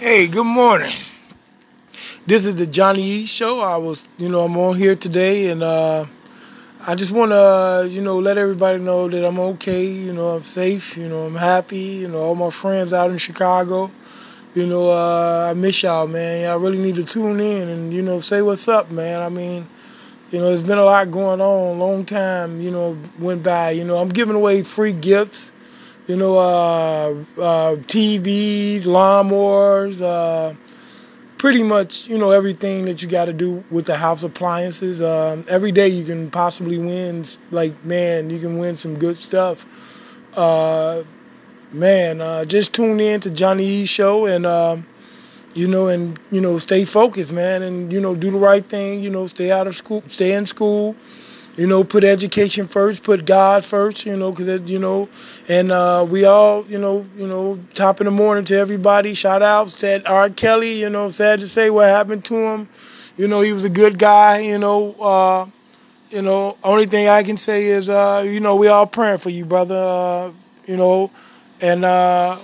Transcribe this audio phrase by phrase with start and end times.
[0.00, 0.94] Hey, good morning.
[2.26, 3.60] This is the Johnny E show.
[3.60, 6.06] I was, you know, I'm on here today and uh
[6.86, 10.42] I just want to, you know, let everybody know that I'm okay, you know, I'm
[10.42, 13.90] safe, you know, I'm happy, you know, all my friends out in Chicago,
[14.54, 16.44] you know, uh I miss y'all, man.
[16.44, 19.20] Y'all really need to tune in and, you know, say what's up, man.
[19.20, 19.68] I mean,
[20.30, 23.84] you know, there's been a lot going on, long time, you know, went by, you
[23.84, 25.52] know, I'm giving away free gifts
[26.10, 30.52] you know, uh, uh, TVs, lawnmowers, uh,
[31.38, 35.00] pretty much, you know, everything that you got to do with the house appliances.
[35.00, 39.64] Um, every day you can possibly win, like, man, you can win some good stuff.
[40.34, 41.04] Uh,
[41.72, 44.84] man, uh, just tune in to Johnny E's show and,
[45.54, 49.00] you know, and, you know, stay focused, man, and, you know, do the right thing,
[49.00, 50.96] you know, stay out of school, stay in school
[51.60, 55.10] you know, put education first, put God first, you know, because you know,
[55.46, 59.12] and uh, we all, you know, you know, top in the morning to everybody.
[59.12, 60.30] Shout outs to R.
[60.30, 62.68] Kelly, you know, sad to say what happened to him.
[63.18, 64.38] You know, he was a good guy.
[64.38, 65.46] You know, uh,
[66.08, 69.28] you know, only thing I can say is, uh, you know, we all praying for
[69.28, 69.76] you, brother.
[69.76, 70.32] Uh,
[70.66, 71.10] you know,
[71.60, 72.38] and uh,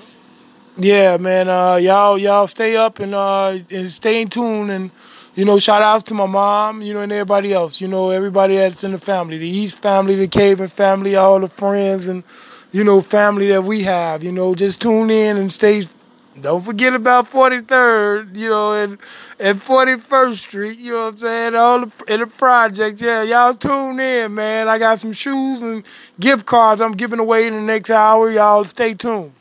[0.76, 4.90] yeah, man, uh, y'all y'all stay up and uh, and stay in tune and
[5.36, 8.56] you know, shout outs to my mom, you know, and everybody else, you know, everybody
[8.56, 12.24] that's in the family, the East family, the Caven family, all the friends and,
[12.72, 15.82] you know, family that we have, you know, just tune in and stay.
[16.40, 18.98] Don't forget about 43rd, you know, and,
[19.38, 21.54] and 41st Street, you know what I'm saying?
[21.54, 24.68] All the, in the project, yeah, y'all tune in, man.
[24.68, 25.84] I got some shoes and
[26.18, 28.30] gift cards I'm giving away in the next hour.
[28.30, 29.32] Y'all stay tuned.